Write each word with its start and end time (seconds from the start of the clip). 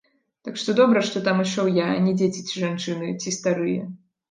Так 0.45 0.55
што 0.61 0.73
добра, 0.79 1.03
што 1.09 1.21
там 1.27 1.43
ішоў 1.45 1.69
я, 1.77 1.87
а 1.97 2.01
не 2.07 2.15
дзеці 2.23 2.41
ці 2.47 2.65
жанчыны, 2.65 3.13
ці 3.21 3.37
старыя. 3.39 3.89